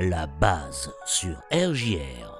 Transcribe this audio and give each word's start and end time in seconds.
la 0.00 0.28
base 0.28 0.92
sur 1.06 1.42
RJR. 1.50 2.38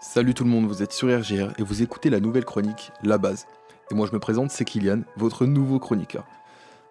Salut 0.00 0.34
tout 0.34 0.44
le 0.44 0.50
monde, 0.50 0.66
vous 0.66 0.84
êtes 0.84 0.92
sur 0.92 1.08
RGR 1.08 1.52
et 1.58 1.64
vous 1.64 1.82
écoutez 1.82 2.10
la 2.10 2.20
nouvelle 2.20 2.44
chronique 2.44 2.92
La 3.02 3.18
Base. 3.18 3.46
Et 3.90 3.94
moi 3.96 4.06
je 4.06 4.12
me 4.12 4.20
présente, 4.20 4.52
c'est 4.52 4.64
Kylian, 4.64 5.00
votre 5.16 5.46
nouveau 5.46 5.80
chroniqueur. 5.80 6.24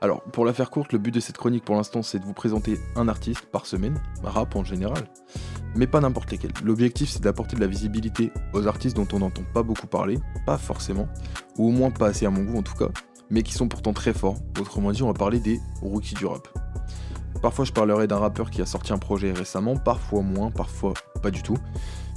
Alors, 0.01 0.21
pour 0.21 0.43
la 0.43 0.51
faire 0.51 0.69
courte, 0.69 0.91
le 0.91 0.99
but 0.99 1.13
de 1.13 1.21
cette 1.21 1.37
chronique 1.37 1.63
pour 1.63 1.75
l'instant 1.75 2.01
c'est 2.01 2.19
de 2.19 2.25
vous 2.25 2.33
présenter 2.33 2.77
un 2.97 3.07
artiste 3.07 3.45
par 3.45 3.65
semaine, 3.65 3.97
rap 4.21 4.53
en 4.57 4.65
général, 4.65 5.05
mais 5.75 5.87
pas 5.87 6.01
n'importe 6.01 6.29
lesquels. 6.29 6.51
L'objectif 6.61 7.09
c'est 7.09 7.23
d'apporter 7.23 7.55
de 7.55 7.61
la 7.61 7.67
visibilité 7.67 8.33
aux 8.53 8.67
artistes 8.67 8.97
dont 8.97 9.07
on 9.13 9.19
n'entend 9.19 9.43
pas 9.53 9.63
beaucoup 9.63 9.87
parler, 9.87 10.19
pas 10.45 10.57
forcément, 10.57 11.07
ou 11.57 11.69
au 11.69 11.71
moins 11.71 11.91
pas 11.91 12.07
assez 12.07 12.25
à 12.25 12.29
mon 12.29 12.43
goût 12.43 12.57
en 12.57 12.63
tout 12.63 12.75
cas, 12.75 12.89
mais 13.29 13.43
qui 13.43 13.53
sont 13.53 13.69
pourtant 13.69 13.93
très 13.93 14.13
forts. 14.13 14.39
Autrement 14.59 14.91
dit, 14.91 15.03
on 15.03 15.07
va 15.07 15.13
parler 15.13 15.39
des 15.39 15.61
rookies 15.81 16.15
du 16.15 16.25
rap. 16.25 16.49
Parfois 17.41 17.65
je 17.65 17.71
parlerai 17.71 18.07
d'un 18.07 18.17
rappeur 18.17 18.49
qui 18.49 18.61
a 18.61 18.65
sorti 18.65 18.93
un 18.93 18.97
projet 18.97 19.31
récemment, 19.31 19.75
parfois 19.75 20.21
moins, 20.21 20.51
parfois 20.51 20.93
pas 21.21 21.31
du 21.31 21.43
tout. 21.43 21.57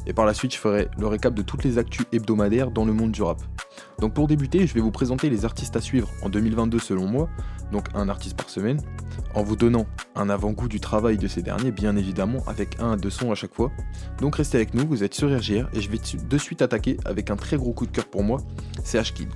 Et 0.06 0.15
par 0.15 0.24
la 0.24 0.33
suite, 0.33 0.55
je 0.55 0.59
ferai 0.59 0.88
le 0.98 1.06
récap 1.06 1.34
de 1.34 1.43
toutes 1.43 1.65
les 1.65 1.77
actus 1.77 2.06
hebdomadaires 2.12 2.70
dans 2.70 2.87
le 2.87 2.95
monde 2.95 3.12
du 3.12 3.23
rap. 3.23 3.43
Donc 3.98 4.15
pour 4.15 4.27
débuter, 4.27 4.66
je 4.66 4.73
vais 4.73 4.80
vous 4.80 4.91
présenter 4.91 5.29
les 5.29 5.45
artistes 5.45 5.77
à 5.77 5.80
suivre 5.83 6.09
en 6.23 6.30
2022 6.30 6.79
selon 6.79 7.07
moi, 7.07 7.29
donc 7.73 7.87
un 7.95 8.09
artiste 8.09 8.37
par 8.37 8.48
semaine, 8.48 8.80
en 9.34 9.43
vous 9.43 9.57
donnant 9.57 9.87
un 10.15 10.30
avant-goût 10.30 10.69
du 10.69 10.80
travail 10.80 11.19
de 11.19 11.29
ces 11.29 11.43
derniers, 11.43 11.73
bien 11.73 11.95
évidemment, 11.96 12.38
avec 12.46 12.80
un 12.80 12.93
à 12.93 12.96
deux 12.96 13.10
sons 13.10 13.30
à 13.30 13.35
chaque 13.35 13.55
fois. 13.55 13.71
Donc 14.19 14.37
restez 14.37 14.57
avec 14.57 14.73
nous, 14.73 14.87
vous 14.87 15.05
êtes 15.05 15.15
sur 15.15 15.29
RGR, 15.29 15.69
et 15.74 15.80
je 15.80 15.91
vais 15.91 15.98
de 15.98 16.38
suite 16.38 16.62
attaquer 16.62 16.96
avec 17.05 17.30
un 17.30 17.37
très 17.37 17.57
gros 17.57 17.73
coup 17.73 17.87
de 17.87 17.93
cœur 17.93 18.07
pour 18.07 18.23
moi, 18.23 18.41
c'est 18.85 18.98
Ashkid. 18.98 19.29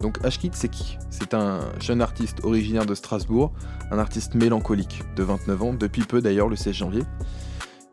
Donc 0.00 0.24
Ashkid, 0.24 0.54
c'est 0.54 0.68
qui? 0.68 0.96
C'est 1.10 1.34
un 1.34 1.60
jeune 1.78 2.00
artiste 2.00 2.38
originaire 2.42 2.86
de 2.86 2.94
Strasbourg, 2.94 3.52
un 3.90 3.98
artiste 3.98 4.34
mélancolique 4.34 5.02
de 5.14 5.22
29 5.22 5.62
ans, 5.62 5.74
depuis 5.74 6.02
peu 6.02 6.22
d'ailleurs, 6.22 6.48
le 6.48 6.56
16 6.56 6.74
janvier. 6.74 7.02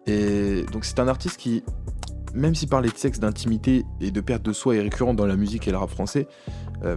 Et 0.06 0.64
donc 0.72 0.86
c'est 0.86 1.00
un 1.00 1.08
artiste 1.10 1.38
qui, 1.38 1.64
même 2.34 2.56
si 2.56 2.66
parler 2.66 2.90
de 2.90 2.98
sexe, 2.98 3.20
d'intimité 3.20 3.84
et 4.00 4.12
de 4.12 4.22
perte 4.22 4.42
de 4.44 4.54
soi 4.54 4.78
est 4.78 4.82
récurrent 4.82 5.14
dans 5.14 5.26
la 5.26 5.36
musique 5.36 5.68
et 5.68 5.72
le 5.72 5.78
rap 5.78 5.90
français, 5.90 6.28
euh, 6.86 6.96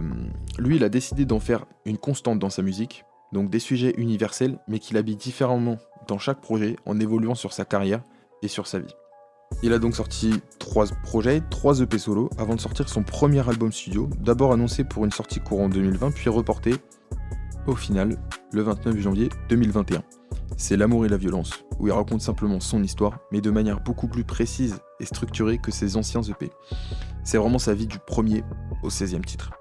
lui 0.57 0.77
il 0.77 0.83
a 0.83 0.89
décidé 0.89 1.25
d'en 1.25 1.41
faire 1.41 1.65
une 1.85 1.97
constante 1.97 2.39
dans 2.39 2.49
sa 2.49 2.61
musique, 2.61 3.03
donc 3.33 3.49
des 3.49 3.59
sujets 3.59 3.93
universels, 3.97 4.59
mais 4.69 4.79
qu'il 4.79 4.95
habille 4.95 5.17
différemment 5.17 5.77
dans 6.07 6.19
chaque 6.19 6.39
projet 6.39 6.77
en 6.85 6.99
évoluant 7.01 7.35
sur 7.35 7.51
sa 7.51 7.65
carrière 7.65 8.01
et 8.41 8.47
sur 8.47 8.65
sa 8.65 8.79
vie. 8.79 8.93
Il 9.63 9.73
a 9.73 9.79
donc 9.79 9.95
sorti 9.95 10.41
trois 10.59 10.87
projets, 11.03 11.41
trois 11.49 11.81
EP 11.81 11.97
solo, 11.97 12.29
avant 12.37 12.55
de 12.55 12.59
sortir 12.61 12.89
son 12.89 13.03
premier 13.03 13.47
album 13.47 13.71
studio, 13.71 14.09
d'abord 14.19 14.53
annoncé 14.53 14.83
pour 14.83 15.05
une 15.05 15.11
sortie 15.11 15.39
courant 15.39 15.69
2020, 15.69 16.11
puis 16.11 16.29
reporté 16.29 16.75
au 17.67 17.75
final 17.75 18.17
le 18.51 18.61
29 18.61 18.97
janvier 18.97 19.29
2021. 19.49 20.03
C'est 20.57 20.77
L'amour 20.77 21.05
et 21.05 21.09
la 21.09 21.17
violence, 21.17 21.63
où 21.79 21.87
il 21.87 21.91
raconte 21.91 22.21
simplement 22.21 22.59
son 22.59 22.83
histoire, 22.83 23.19
mais 23.31 23.41
de 23.41 23.49
manière 23.51 23.81
beaucoup 23.81 24.07
plus 24.07 24.23
précise 24.23 24.79
et 24.99 25.05
structurée 25.05 25.57
que 25.57 25.71
ses 25.71 25.95
anciens 25.95 26.21
EP. 26.21 26.49
C'est 27.23 27.37
vraiment 27.37 27.59
sa 27.59 27.73
vie 27.73 27.87
du 27.87 27.99
premier 27.99 28.43
au 28.83 28.89
16e 28.89 29.23
titre. 29.25 29.51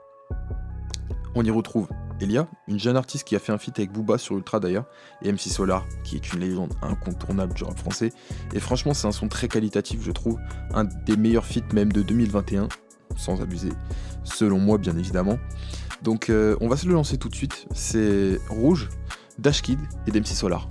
On 1.35 1.45
y 1.45 1.51
retrouve 1.51 1.89
Elia, 2.21 2.49
une 2.69 2.79
jeune 2.79 2.97
artiste 2.97 3.25
qui 3.25 3.37
a 3.37 3.39
fait 3.39 3.53
un 3.53 3.59
feat 3.59 3.79
avec 3.79 3.93
Booba 3.93 4.19
sur 4.19 4.37
Ultra 4.37 4.61
d'ailleurs, 4.61 4.85
et 5.23 5.33
MC 5.33 5.49
Solar, 5.49 5.87
qui 6.05 6.17
est 6.17 6.33
une 6.33 6.41
légende 6.41 6.75
incontournable 6.83 7.55
du 7.55 7.65
rap 7.65 7.79
français. 7.79 8.12
Et 8.53 8.61
franchement, 8.61 8.95
c'est 8.95 9.07
un 9.07 9.12
son 9.12 9.29
très 9.29 9.49
qualitatif, 9.49 10.01
je 10.03 10.11
trouve, 10.11 10.39
un 10.75 10.85
des 10.85 11.17
meilleurs 11.17 11.47
feats 11.47 11.73
même 11.73 11.93
de 11.93 12.03
2021, 12.03 12.69
sans 13.17 13.41
abuser, 13.41 13.73
selon 14.25 14.59
moi 14.59 14.79
bien 14.79 14.97
évidemment. 14.97 15.39
Donc 16.03 16.31
euh, 16.31 16.57
on 16.61 16.69
va 16.69 16.77
se 16.77 16.87
le 16.87 16.95
lancer 16.95 17.19
tout 17.19 17.29
de 17.29 17.35
suite, 17.35 17.67
c'est 17.75 18.39
Rouge, 18.49 18.89
Dashkid 19.39 19.79
et 20.07 20.11
d'MC 20.11 20.27
Solar. 20.27 20.69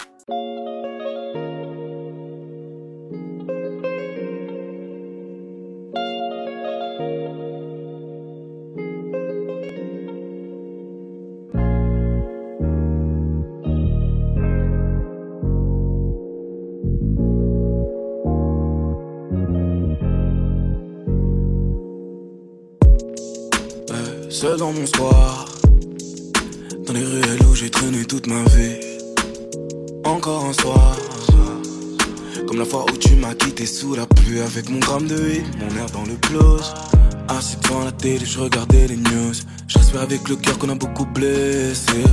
Seul 24.40 24.58
dans 24.58 24.72
mon 24.72 24.86
soir. 24.86 25.46
Dans 26.86 26.94
les 26.94 27.04
ruelles 27.04 27.44
où 27.52 27.56
j'ai 27.56 27.70
traîné 27.70 28.06
toute 28.06 28.26
ma 28.28 28.42
vie. 28.44 28.80
Encore 30.06 30.46
un 30.46 30.54
soir. 30.54 30.96
Comme 32.48 32.58
la 32.58 32.64
fois 32.64 32.86
où 32.90 32.98
tu 32.98 33.16
m'as 33.18 33.36
quitté 33.36 33.66
sous 33.66 33.96
la 33.96 34.06
pluie 34.06 34.40
avec 34.40 34.70
mon 34.70 34.80
gramme 34.80 35.08
de 35.08 35.18
huile, 35.18 35.44
mon 35.60 35.76
air 35.76 35.90
dans 35.92 36.06
le 36.06 36.16
close. 36.22 36.74
Assis 37.28 37.58
devant 37.64 37.84
la 37.84 37.92
télé, 37.92 38.26
je 38.26 38.40
regardais 38.40 38.88
les 38.88 38.96
news. 38.96 39.34
J'espère 39.70 40.02
avec 40.02 40.28
le 40.28 40.36
cœur 40.36 40.58
qu'on 40.58 40.70
a 40.70 40.74
beaucoup 40.74 41.06
blessé. 41.06 42.04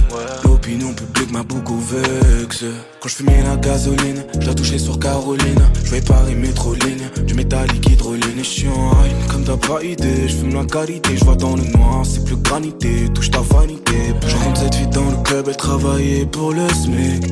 L'opinion 0.44 0.93
publique 0.93 1.33
m'a 1.33 1.43
beaucoup 1.43 1.81
vexé. 1.81 2.67
Quand 3.00 3.09
je 3.09 3.15
fumais 3.15 3.43
la 3.43 3.56
gasoline, 3.56 4.25
je 4.39 4.47
la 4.47 4.55
touchais 4.55 4.77
sur 4.77 4.99
Caroline. 4.99 5.62
Je 5.83 5.91
vais 5.91 6.03
Paris 6.03 6.34
métro 6.34 6.75
ligne, 6.75 7.09
du 7.25 7.33
métallique 7.33 7.89
hydroline. 7.89 8.39
Et 8.39 8.45
je 8.45 8.66
hype, 8.66 9.27
comme 9.33 9.45
t'as 9.45 9.56
pas 9.56 9.83
idée. 9.83 10.28
Je 10.28 10.37
fume 10.37 10.53
la 10.53 10.66
qualité, 10.66 11.16
je 11.16 11.25
vois 11.25 11.37
dans 11.37 11.56
le 11.56 11.62
noir, 11.62 12.05
c'est 12.05 12.22
plus 12.27 12.37
granité. 12.37 13.09
Touche 13.15 13.31
ta 13.31 13.41
vanité. 13.41 14.12
Je 14.27 14.37
rentre 14.37 14.61
cette 14.61 14.75
fille 14.75 14.89
dans 14.89 15.11
le 15.11 15.22
club, 15.25 15.47
elle 15.49 15.56
travaillait 15.56 16.27
pour 16.27 16.53
le 16.53 16.69
SMIC. 16.69 17.25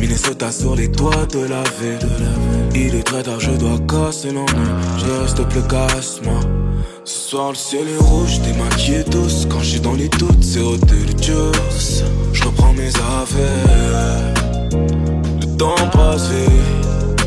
Minnesota 0.00 0.50
sur 0.50 0.74
les 0.74 0.88
doigts 0.88 1.26
de 1.26 1.44
la 1.44 1.62
ville. 1.80 2.08
Il 2.74 2.96
est 2.96 3.04
très 3.04 3.22
tard, 3.22 3.38
je 3.38 3.52
dois 3.52 3.78
casser 3.86 4.32
l'ennui. 4.32 4.68
Je 4.98 5.22
reste 5.22 5.48
plus 5.48 5.62
casse-moi. 5.62 6.40
Ce 7.04 7.30
soir 7.30 7.50
le 7.50 7.56
ciel 7.56 7.88
est 7.88 8.02
rouge, 8.02 8.40
t'es 8.42 8.52
maquillé 8.52 9.02
douce 9.04 9.10
Quand 9.14 9.28
je 9.28 9.29
dans 9.82 9.94
les 9.94 10.08
doutes, 10.08 10.42
c'est 10.42 10.60
au 10.60 10.76
juice 10.76 12.04
Je 12.32 12.44
reprends 12.44 12.72
mes 12.72 12.88
affaires. 12.88 14.34
Le 15.40 15.56
temps 15.56 15.74
passe 15.92 16.30
vite. 16.30 17.26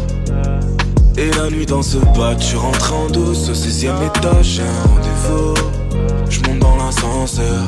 Et 1.18 1.30
la 1.32 1.50
nuit 1.50 1.66
dans 1.66 1.82
ce 1.82 1.98
bac, 2.18 2.42
je 2.42 2.58
rentre 2.58 2.94
en 2.94 3.08
douce. 3.10 3.50
Au 3.50 3.54
16ème 3.54 4.08
étage, 4.08 4.46
j'ai 4.46 4.64
un 4.64 4.84
rendez-vous. 4.88 5.54
Je 6.30 6.40
monte 6.42 6.60
dans 6.60 6.76
l'ascenseur. 6.78 7.66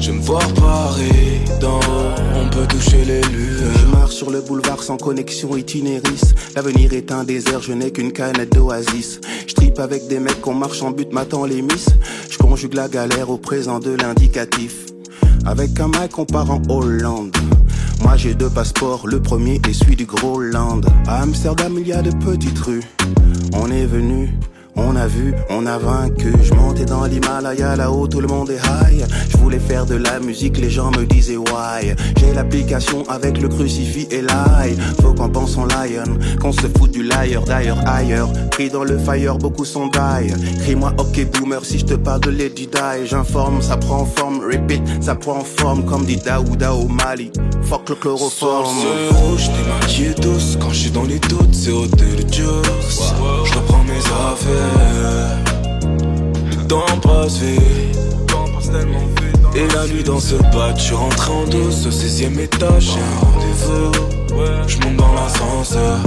Je 0.00 0.12
me 0.12 0.20
vois 0.20 0.38
Paris 0.54 1.40
d'en 1.60 1.78
haut, 1.78 2.14
on 2.36 2.48
peut 2.50 2.66
toucher 2.66 3.04
les 3.04 3.22
lueurs. 3.22 3.83
Sur 4.10 4.30
le 4.30 4.40
boulevard 4.40 4.82
sans 4.82 4.96
connexion 4.96 5.56
itinéris. 5.56 6.34
L'avenir 6.54 6.92
est 6.92 7.10
un 7.10 7.24
désert, 7.24 7.60
je 7.62 7.72
n'ai 7.72 7.90
qu'une 7.90 8.12
canette 8.12 8.52
d'oasis. 8.52 9.20
Je 9.46 9.54
tripe 9.54 9.78
avec 9.78 10.06
des 10.08 10.20
mecs 10.20 10.40
qu'on 10.40 10.54
marche 10.54 10.82
en 10.82 10.90
but, 10.90 11.12
m'attend 11.12 11.44
les 11.44 11.62
miss. 11.62 11.86
Je 12.30 12.38
conjugue 12.38 12.74
la 12.74 12.88
galère 12.88 13.30
au 13.30 13.38
présent 13.38 13.80
de 13.80 13.90
l'indicatif. 13.90 14.86
Avec 15.46 15.80
un 15.80 15.88
mec, 15.88 16.18
on 16.18 16.26
part 16.26 16.50
en 16.50 16.62
Hollande. 16.68 17.36
Moi 18.02 18.16
j'ai 18.16 18.34
deux 18.34 18.50
passeports, 18.50 19.06
le 19.06 19.20
premier 19.20 19.60
est 19.68 19.72
celui 19.72 19.96
du 19.96 20.06
Groenland. 20.06 20.86
À 21.06 21.22
Amsterdam, 21.22 21.76
il 21.78 21.88
y 21.88 21.92
a 21.92 22.02
de 22.02 22.10
petites 22.10 22.58
rues. 22.58 22.84
On 23.54 23.70
est 23.70 23.86
venu 23.86 24.38
on 24.76 24.96
a 24.96 25.06
vu, 25.06 25.34
on 25.50 25.66
a 25.66 25.78
vaincu. 25.78 26.32
Je 26.42 26.54
montais 26.54 26.84
dans 26.84 27.04
l'Himalaya, 27.04 27.76
là-haut 27.76 28.06
tout 28.06 28.20
le 28.20 28.28
monde 28.28 28.50
est 28.50 28.56
high. 28.56 29.04
Je 29.28 29.36
voulais 29.36 29.58
faire 29.58 29.86
de 29.86 29.94
la 29.94 30.20
musique, 30.20 30.58
les 30.58 30.70
gens 30.70 30.90
me 30.90 31.04
disaient 31.04 31.36
why. 31.36 31.94
J'ai 32.18 32.32
l'application 32.32 33.04
avec 33.08 33.40
le 33.40 33.48
crucifix 33.48 34.06
et 34.10 34.22
l'ail. 34.22 34.76
Faut 35.00 35.14
qu'on 35.14 35.28
pense 35.28 35.56
en 35.56 35.66
lion, 35.66 36.18
qu'on 36.40 36.52
se 36.52 36.66
fout 36.78 36.90
du 36.90 37.02
liar 37.02 37.44
d'ailleurs 37.46 37.78
ailleurs. 37.86 38.32
Pris 38.50 38.70
dans 38.70 38.84
le 38.84 38.98
fire, 38.98 39.36
beaucoup 39.36 39.64
sont 39.64 39.86
die. 39.86 40.32
Crie-moi 40.60 40.92
ok 40.98 41.26
boomer 41.32 41.64
si 41.64 41.78
je 41.78 41.84
te 41.86 41.94
parle 41.94 42.20
de 42.20 42.30
Lady. 42.30 42.68
J'informe, 43.04 43.62
ça 43.62 43.76
prend 43.76 44.04
forme, 44.04 44.40
repeat, 44.40 44.82
ça 45.00 45.14
prend 45.14 45.40
forme 45.40 45.84
comme 45.84 46.04
dit 46.04 46.16
Daouda 46.16 46.74
au 46.74 46.88
Mali. 46.88 47.30
Fuck 47.62 47.90
le 47.90 47.94
chloroforme. 47.94 48.76
C'est 48.82 49.16
rouge, 49.16 49.48
t'es. 49.48 50.58
Quand 50.60 50.70
je 50.70 50.78
suis 50.78 50.90
dans 50.90 51.04
les 51.04 51.18
doutes, 51.18 51.54
c'est 51.54 51.70
au 51.70 51.84
juice. 51.84 53.12
Je 53.44 53.54
reprends 53.54 53.84
mes 53.84 53.98
affaires. 53.98 54.63
Le 56.50 56.66
temps 56.66 56.98
passe 57.02 57.38
vite. 57.38 57.84
Et 59.56 59.68
la 59.68 59.86
nuit 59.86 60.02
dans 60.02 60.18
ce 60.18 60.34
bac, 60.34 60.76
je 60.78 60.94
rentre 60.94 61.30
en 61.30 61.44
douce 61.44 61.86
au 61.86 61.90
16ème 61.90 62.40
étage, 62.40 62.90
j'ai 62.94 63.00
un 63.00 63.18
rendez-vous. 63.24 63.92
Je 64.66 64.76
monte 64.78 64.96
dans 64.96 65.14
l'ascenseur. 65.14 65.98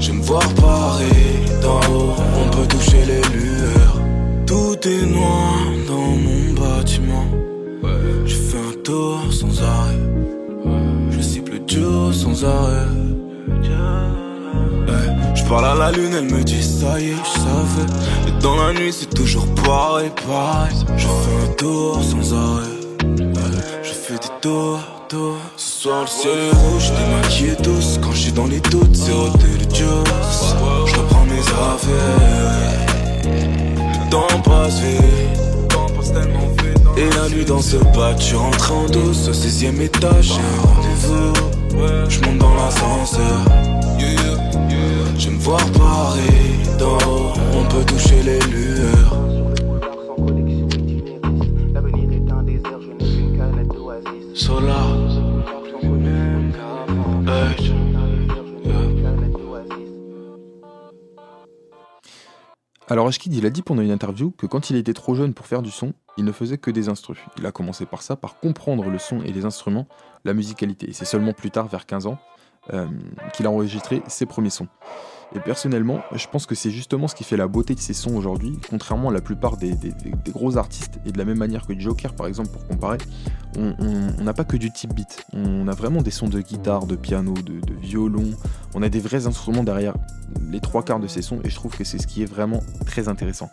Je 0.00 0.10
me 0.10 0.20
voir 0.20 0.42
Paris 0.54 1.44
d'en 1.62 1.78
haut, 1.92 2.14
on 2.36 2.50
peut 2.50 2.66
toucher 2.66 3.04
les 3.06 3.20
lueurs. 3.32 4.00
Tout 4.44 4.76
est 4.88 5.06
noir 5.06 5.54
dans 5.86 6.16
mon 6.16 6.52
bâtiment. 6.54 7.26
Je 8.26 8.34
fais 8.34 8.58
un 8.58 8.82
tour 8.82 9.20
sans 9.30 9.62
arrêt. 9.62 10.00
Je 11.10 11.20
cible 11.20 11.60
Dieu 11.64 12.12
sans 12.12 12.44
arrêt. 12.44 12.88
Je 15.34 15.44
parle 15.44 15.66
à 15.66 15.74
la 15.74 15.90
lune, 15.92 16.12
elle 16.16 16.24
me 16.24 16.42
dit 16.42 16.62
ça 16.62 17.00
y 17.00 17.08
est, 17.08 17.14
je 17.24 17.40
savais. 17.40 18.40
Dans 18.40 18.56
la 18.56 18.72
nuit, 18.72 18.92
c'est 18.92 19.12
toujours 19.14 19.46
pareil, 19.54 20.10
pareil. 20.26 20.76
Je 20.96 21.06
fais 21.06 21.50
un 21.50 21.54
tour 21.54 22.00
sans 22.02 22.34
arrêt. 22.34 22.78
Je 23.82 23.92
fais 23.92 24.14
des 24.14 24.40
tours, 24.40 24.80
tours. 25.08 25.36
Ce 25.56 25.82
soir, 25.82 26.02
le 26.02 26.06
ciel 26.06 26.38
est 26.38 26.56
rouge, 26.56 26.92
t'es 26.94 27.06
maquillé 27.16 27.56
douce. 27.62 27.98
Quand 28.02 28.34
dans 28.34 28.46
les 28.46 28.60
doutes, 28.60 28.94
c'est 28.94 29.12
ôter 29.12 29.58
le 29.58 29.66
dieu. 29.66 29.86
Je 30.86 30.94
reprends 30.96 31.24
mes 31.24 31.40
affaires. 31.40 32.58
Le 33.24 34.10
temps 34.10 34.40
passe 34.44 34.80
vite. 34.80 35.18
Et 36.96 37.08
la 37.10 37.28
nuit 37.28 37.44
dans 37.44 37.62
ce 37.62 37.76
bas, 37.76 38.14
tu 38.14 38.34
rentres 38.34 38.72
en 38.72 38.86
douce 38.86 39.28
au 39.28 39.32
16ème 39.32 39.80
étage. 39.80 40.32
J'ai 40.32 40.40
un 40.40 40.60
rendez-vous. 40.66 41.32
Je 42.08 42.20
monte 42.20 42.38
dans 42.38 42.54
l'ascenseur. 42.54 43.44
Je 45.18 45.30
me 45.30 45.38
vois 45.38 45.58
Paris. 45.76 46.54
On 47.52 47.64
peut 47.68 47.84
toucher 47.84 48.22
les 48.22 48.38
lueurs. 48.38 49.16
Alors 62.90 63.06
Ashkid, 63.06 63.34
il 63.34 63.44
a 63.44 63.50
dit 63.50 63.60
pendant 63.60 63.82
une 63.82 63.90
interview 63.90 64.30
que 64.30 64.46
quand 64.46 64.70
il 64.70 64.76
était 64.76 64.94
trop 64.94 65.14
jeune 65.14 65.34
pour 65.34 65.46
faire 65.46 65.60
du 65.60 65.70
son, 65.70 65.92
il 66.16 66.24
ne 66.24 66.32
faisait 66.32 66.56
que 66.56 66.70
des 66.70 66.88
instrus? 66.88 67.18
Il 67.36 67.44
a 67.44 67.52
commencé 67.52 67.84
par 67.84 68.00
ça, 68.00 68.16
par 68.16 68.38
comprendre 68.40 68.88
le 68.88 68.98
son 68.98 69.20
et 69.22 69.30
les 69.30 69.44
instruments, 69.44 69.86
la 70.24 70.32
musicalité. 70.32 70.88
Et 70.88 70.92
c'est 70.94 71.04
seulement 71.04 71.34
plus 71.34 71.50
tard, 71.50 71.68
vers 71.68 71.84
15 71.84 72.06
ans, 72.06 72.18
qu'il 73.32 73.46
a 73.46 73.50
enregistré 73.50 74.02
ses 74.08 74.26
premiers 74.26 74.50
sons. 74.50 74.68
Et 75.34 75.40
personnellement, 75.40 76.00
je 76.14 76.26
pense 76.26 76.46
que 76.46 76.54
c'est 76.54 76.70
justement 76.70 77.06
ce 77.06 77.14
qui 77.14 77.22
fait 77.22 77.36
la 77.36 77.48
beauté 77.48 77.74
de 77.74 77.80
ces 77.80 77.92
sons 77.92 78.16
aujourd'hui, 78.16 78.58
contrairement 78.70 79.10
à 79.10 79.12
la 79.12 79.20
plupart 79.20 79.58
des, 79.58 79.76
gros 80.30 80.56
artistes, 80.56 80.98
et 81.04 81.12
de 81.12 81.18
la 81.18 81.26
même 81.26 81.36
manière 81.36 81.66
que 81.66 81.78
Joker 81.78 82.14
par 82.14 82.26
exemple, 82.26 82.50
pour 82.50 82.66
comparer, 82.66 82.98
on 83.56 84.22
n'a 84.22 84.32
pas 84.32 84.44
que 84.44 84.56
du 84.56 84.72
type 84.72 84.94
beat, 84.94 85.26
on 85.34 85.68
a 85.68 85.74
vraiment 85.74 86.00
des 86.00 86.10
sons 86.10 86.28
de 86.28 86.40
guitare, 86.40 86.86
de 86.86 86.96
piano, 86.96 87.34
de, 87.34 87.74
violon, 87.74 88.30
on 88.74 88.82
a 88.82 88.88
des 88.88 89.00
vrais 89.00 89.26
instruments 89.26 89.64
derrière 89.64 89.94
les 90.50 90.60
trois 90.60 90.82
quarts 90.82 91.00
de 91.00 91.08
ces 91.08 91.20
sons, 91.20 91.40
et 91.44 91.50
je 91.50 91.54
trouve 91.54 91.76
que 91.76 91.84
c'est 91.84 91.98
ce 91.98 92.06
qui 92.06 92.22
est 92.22 92.26
vraiment 92.26 92.62
très 92.86 93.08
intéressant. 93.08 93.50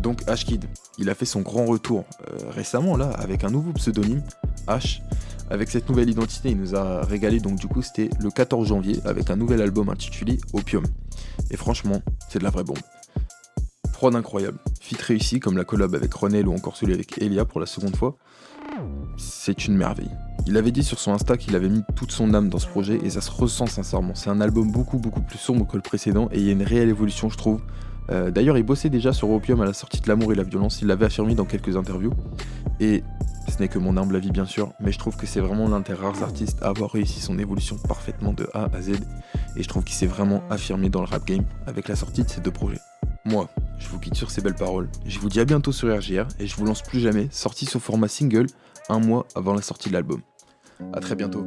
Donc 0.00 0.26
Ashkid, 0.26 0.64
il 0.98 1.10
a 1.10 1.14
fait 1.14 1.26
son 1.26 1.42
grand 1.42 1.66
retour 1.66 2.04
euh, 2.28 2.50
récemment 2.50 2.96
là, 2.96 3.10
avec 3.10 3.44
un 3.44 3.50
nouveau 3.50 3.72
pseudonyme, 3.72 4.22
H. 4.66 5.00
Avec 5.50 5.70
cette 5.70 5.88
nouvelle 5.88 6.08
identité, 6.08 6.50
il 6.50 6.58
nous 6.58 6.74
a 6.74 7.02
régalé, 7.02 7.38
donc 7.38 7.56
du 7.56 7.66
coup 7.66 7.82
c'était 7.82 8.10
le 8.18 8.30
14 8.30 8.68
janvier, 8.68 9.00
avec 9.04 9.30
un 9.30 9.36
nouvel 9.36 9.60
album 9.60 9.88
intitulé 9.88 10.38
Opium. 10.52 10.84
Et 11.50 11.56
franchement, 11.56 12.00
c'est 12.28 12.38
de 12.38 12.44
la 12.44 12.50
vraie 12.50 12.64
bombe. 12.64 12.78
Prod 13.92 14.14
incroyable, 14.16 14.58
feat 14.80 15.00
réussi 15.00 15.40
comme 15.40 15.56
la 15.56 15.64
collab 15.64 15.94
avec 15.94 16.12
Ronel 16.12 16.48
ou 16.48 16.54
encore 16.54 16.76
celui 16.76 16.94
avec 16.94 17.20
Elia 17.20 17.44
pour 17.44 17.60
la 17.60 17.66
seconde 17.66 17.96
fois. 17.96 18.16
C'est 19.16 19.66
une 19.66 19.76
merveille. 19.76 20.10
Il 20.46 20.56
avait 20.56 20.72
dit 20.72 20.82
sur 20.82 20.98
son 20.98 21.12
Insta 21.12 21.36
qu'il 21.36 21.54
avait 21.54 21.68
mis 21.68 21.82
toute 21.94 22.10
son 22.10 22.34
âme 22.34 22.48
dans 22.48 22.58
ce 22.58 22.66
projet 22.66 22.98
et 23.02 23.10
ça 23.10 23.20
se 23.20 23.30
ressent 23.30 23.66
sincèrement. 23.66 24.14
C'est 24.14 24.30
un 24.30 24.40
album 24.40 24.70
beaucoup 24.72 24.98
beaucoup 24.98 25.22
plus 25.22 25.38
sombre 25.38 25.66
que 25.66 25.76
le 25.76 25.82
précédent 25.82 26.28
et 26.32 26.38
il 26.38 26.46
y 26.46 26.48
a 26.48 26.52
une 26.52 26.62
réelle 26.62 26.88
évolution 26.88 27.28
je 27.28 27.36
trouve. 27.36 27.60
Euh, 28.10 28.30
D'ailleurs 28.30 28.58
il 28.58 28.62
bossait 28.62 28.90
déjà 28.90 29.12
sur 29.12 29.30
Opium 29.30 29.60
à 29.60 29.64
la 29.64 29.72
sortie 29.72 30.00
de 30.00 30.08
L'amour 30.08 30.32
et 30.32 30.34
la 30.34 30.42
violence, 30.42 30.80
il 30.82 30.88
l'avait 30.88 31.06
affirmé 31.06 31.34
dans 31.34 31.44
quelques 31.44 31.76
interviews. 31.76 32.12
Et 32.80 33.02
ce 33.48 33.58
n'est 33.60 33.68
que 33.68 33.78
mon 33.78 33.96
humble 33.96 34.16
avis 34.16 34.30
bien 34.30 34.46
sûr, 34.46 34.72
mais 34.80 34.92
je 34.92 34.98
trouve 34.98 35.16
que 35.16 35.26
c'est 35.26 35.40
vraiment 35.40 35.68
l'un 35.68 35.80
des 35.80 35.94
rares 35.94 36.22
artistes 36.22 36.62
à 36.62 36.68
avoir 36.68 36.90
réussi 36.90 37.20
son 37.20 37.38
évolution 37.38 37.76
parfaitement 37.88 38.32
de 38.32 38.48
A 38.54 38.68
à 38.72 38.80
Z. 38.80 38.92
Et 39.56 39.62
je 39.62 39.68
trouve 39.68 39.84
qu'il 39.84 39.94
s'est 39.94 40.06
vraiment 40.06 40.42
affirmé 40.50 40.88
dans 40.88 41.00
le 41.00 41.06
rap 41.06 41.24
game 41.24 41.44
avec 41.66 41.88
la 41.88 41.96
sortie 41.96 42.24
de 42.24 42.28
ces 42.28 42.40
deux 42.40 42.50
projets. 42.50 42.80
Moi, 43.24 43.48
je 43.78 43.88
vous 43.88 43.98
quitte 43.98 44.16
sur 44.16 44.30
ces 44.30 44.42
belles 44.42 44.54
paroles. 44.54 44.88
Je 45.06 45.18
vous 45.18 45.28
dis 45.28 45.40
à 45.40 45.44
bientôt 45.44 45.72
sur 45.72 45.88
RGR 45.94 46.26
et 46.38 46.46
je 46.46 46.56
vous 46.56 46.64
lance 46.64 46.82
plus 46.82 47.00
jamais, 47.00 47.28
sorti 47.30 47.64
sous 47.64 47.80
format 47.80 48.08
single, 48.08 48.46
un 48.88 48.98
mois 48.98 49.26
avant 49.34 49.54
la 49.54 49.62
sortie 49.62 49.88
de 49.88 49.94
l'album. 49.94 50.20
A 50.92 51.00
très 51.00 51.14
bientôt. 51.14 51.46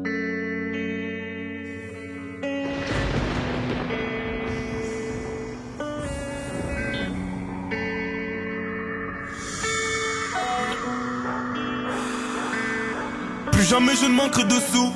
Plus 13.67 13.75
jamais 13.75 13.95
je 14.01 14.05
ne 14.05 14.13
manquerai 14.13 14.45
de 14.45 14.61
sous. 14.71 14.93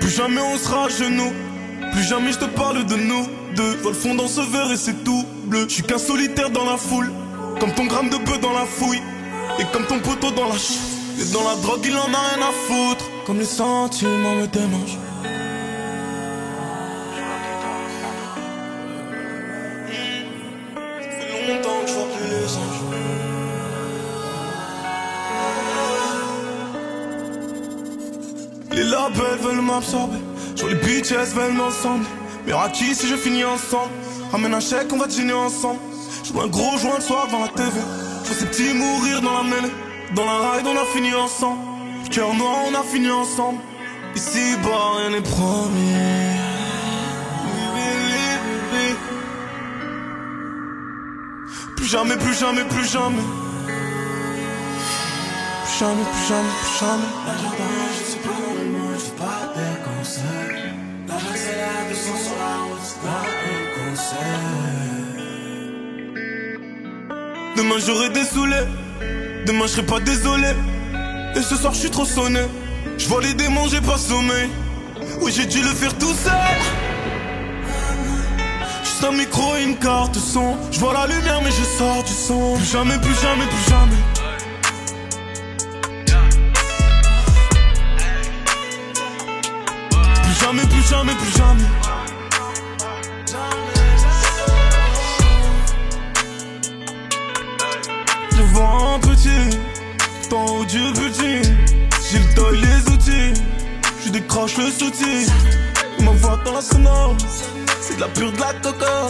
Plus 0.00 0.10
jamais 0.10 0.40
on 0.40 0.58
sera 0.58 0.86
à 0.86 0.88
genoux. 0.88 1.32
Plus 1.92 2.02
jamais 2.02 2.32
je 2.32 2.38
te 2.38 2.46
parle 2.46 2.84
de 2.84 2.96
nous 2.96 3.28
deux. 3.54 3.76
Vois 3.76 3.92
le 3.92 3.96
fond 3.96 4.16
dans 4.16 4.26
ce 4.26 4.40
verre 4.40 4.72
et 4.72 4.76
c'est 4.76 5.04
tout 5.04 5.24
bleu. 5.44 5.66
Je 5.68 5.74
suis 5.74 5.82
qu'un 5.84 5.98
solitaire 5.98 6.50
dans 6.50 6.64
la 6.64 6.76
foule. 6.76 7.12
Comme 7.60 7.72
ton 7.74 7.86
gramme 7.86 8.10
de 8.10 8.16
bœuf 8.16 8.40
dans 8.40 8.52
la 8.52 8.64
fouille. 8.64 9.00
Et 9.60 9.64
comme 9.72 9.86
ton 9.86 10.00
poteau 10.00 10.32
dans 10.32 10.48
la 10.48 10.58
ch. 10.58 10.78
Et 11.20 11.32
dans 11.32 11.44
la 11.44 11.54
drogue, 11.62 11.82
il 11.84 11.94
en 11.94 12.12
a 12.12 12.34
rien 12.34 12.42
à 12.42 12.52
foutre. 12.66 13.04
Comme 13.24 13.38
les 13.38 13.44
sentiments 13.44 14.34
me 14.34 14.48
démangent. 14.48 14.98
Labels 29.08 29.38
veulent 29.40 29.62
m'absorber. 29.62 30.18
Sur 30.54 30.68
les 30.68 30.74
bitches 30.74 31.12
veulent 31.34 31.52
m'ensemble. 31.52 32.04
Mais 32.46 32.52
à 32.52 32.68
qui 32.68 32.94
si 32.94 33.06
je 33.06 33.16
finis 33.16 33.44
ensemble? 33.44 33.92
Ramène 34.32 34.54
un 34.54 34.60
chèque, 34.60 34.92
on 34.92 34.98
va 34.98 35.06
dîner 35.06 35.32
ensemble. 35.32 35.80
Vois 36.32 36.44
un 36.44 36.48
gros 36.48 36.76
joint 36.78 36.96
le 36.96 37.02
soir 37.02 37.26
devant 37.26 37.40
la 37.40 37.48
TV. 37.48 37.80
Je 38.24 38.32
ces 38.34 38.46
petits 38.46 38.74
mourir 38.74 39.22
dans 39.22 39.32
la 39.32 39.42
mêlée. 39.44 39.72
Dans 40.14 40.24
la 40.24 40.50
ride, 40.52 40.66
on 40.66 40.76
a 40.76 40.84
fini 40.94 41.14
ensemble. 41.14 41.60
Cœur 42.10 42.34
noir, 42.34 42.56
on 42.70 42.74
a 42.74 42.82
fini 42.82 43.10
ensemble. 43.10 43.58
Ici, 44.14 44.56
bas, 44.62 44.98
rien 44.98 45.10
n'est 45.10 45.22
promis. 45.22 45.92
Plus 51.76 51.86
jamais, 51.86 52.16
plus 52.16 52.34
jamais, 52.34 52.64
plus 52.64 52.84
jamais. 52.84 53.22
Plus 55.64 55.78
jamais, 55.78 56.04
plus 56.12 56.28
jamais, 56.28 56.48
plus 56.60 56.78
jamais. 56.80 57.77
Demain 67.56 67.74
j'aurai 67.84 68.08
des 68.08 68.24
demain 69.44 69.66
je 69.66 69.72
serai 69.72 69.82
pas 69.82 70.00
désolé. 70.00 70.48
Et 71.36 71.42
ce 71.42 71.56
soir 71.56 71.74
je 71.74 71.80
suis 71.80 71.90
trop 71.90 72.06
sonné. 72.06 72.40
Je 72.96 73.06
vois 73.06 73.20
les 73.20 73.34
démons, 73.34 73.68
j'ai 73.68 73.80
pas 73.80 73.98
sommeil. 73.98 74.48
Oui, 75.20 75.32
j'ai 75.34 75.46
dû 75.46 75.60
le 75.60 75.68
faire 75.68 75.96
tout 75.98 76.14
seul. 76.14 76.32
Juste 78.82 79.04
un 79.04 79.12
micro 79.12 79.56
et 79.56 79.64
une 79.64 79.76
carte 79.76 80.16
son. 80.16 80.56
Je 80.70 80.78
vois 80.80 80.94
la 80.94 81.06
lumière, 81.06 81.40
mais 81.42 81.50
je 81.50 81.64
sors 81.76 82.02
du 82.02 82.12
son. 82.12 82.56
Plus 82.56 82.72
jamais, 82.72 82.98
plus 82.98 83.14
jamais, 83.20 83.46
plus 83.46 83.70
jamais. 83.70 84.17
Décroche 104.68 104.80
le 104.80 104.86
soutien. 104.86 105.34
Ma 106.00 106.12
voix 106.12 106.38
dans 106.44 106.52
la 106.52 106.60
sonore, 106.60 107.16
c'est 107.80 107.96
de 107.96 108.00
la 108.00 108.08
pure 108.08 108.32
de 108.32 108.38
la 108.38 108.52
coca. 108.54 109.08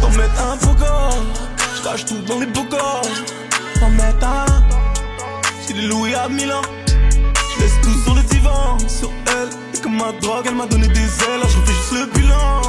T'en 0.00 0.10
mettre 0.10 0.42
un 0.42 0.56
faux 0.58 0.74
corps, 0.74 1.18
je 1.76 1.82
cache 1.82 2.04
tout 2.04 2.20
dans 2.22 2.38
les 2.38 2.46
beaux 2.46 2.64
corps. 2.64 3.02
T'en 3.80 3.90
mettre 3.90 4.26
un, 4.26 4.46
j'ai 5.66 5.74
des 5.74 6.14
à 6.14 6.28
Milan. 6.28 6.62
Je 6.86 7.62
laisse 7.62 7.80
tout 7.82 8.04
sur 8.04 8.14
le 8.14 8.22
divan, 8.22 8.78
sur 8.88 9.10
elle. 9.26 9.48
Et 9.74 9.80
comme 9.80 9.96
ma 9.96 10.12
drogue, 10.20 10.44
elle 10.46 10.54
m'a 10.54 10.66
donné 10.66 10.88
des 10.88 11.00
ailes. 11.00 11.42
Je 11.48 11.58
refais 11.58 11.72
juste 11.72 11.92
le 11.92 12.06
bilan. 12.06 12.62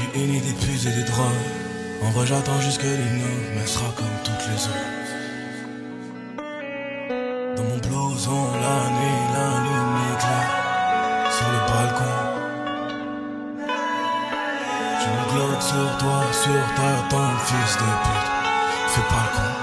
Du 0.00 0.18
uni, 0.18 0.40
des 0.40 0.52
puces 0.52 0.86
et 0.86 0.92
des 0.92 1.04
drogues. 1.04 1.44
En 2.02 2.10
vrai, 2.10 2.26
j'attends 2.26 2.58
juste 2.60 2.80
que 2.80 2.86
l'innove, 2.86 3.50
mais 3.54 3.66
sera 3.66 3.92
comme 3.96 4.06
toutes 4.24 4.46
les 4.48 4.64
autres. 4.70 4.88
Dans 7.56 7.64
mon 7.64 7.78
blouson, 7.78 8.44
la 8.64 8.78
nuit, 8.96 9.20
la 9.34 9.48
lune 9.66 9.98
éclaire 10.14 10.52
sur 11.36 11.48
le 11.54 11.60
balcon. 11.68 12.16
Je 15.00 15.08
me 15.14 15.22
glotte 15.32 15.62
sur 15.62 15.98
toi, 15.98 16.18
sur 16.32 16.62
ta 16.76 16.90
tombe, 17.10 17.38
fils 17.44 17.76
de 17.76 17.90
pute. 18.04 18.30
Fais 18.88 19.02
pas 19.02 19.24
le 19.24 19.36
con. 19.36 19.59